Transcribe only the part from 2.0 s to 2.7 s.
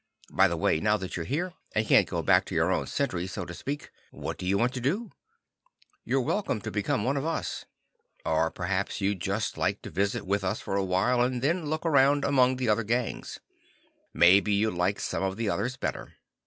go back to